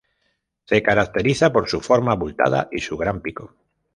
Se 0.65 0.81
caracteriza 0.81 1.53
por 1.53 1.69
su 1.69 1.79
forma 1.79 2.13
abultada 2.13 2.69
y 2.71 2.79
su 2.79 2.97
gran 2.97 3.21
pico. 3.21 3.53